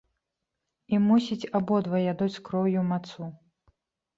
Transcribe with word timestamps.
І, 0.95 0.99
мусіць, 1.09 1.49
абодва 1.59 2.01
ядуць 2.13 2.33
з 2.39 2.43
кроўю 2.49 2.81
мацу! 2.91 3.29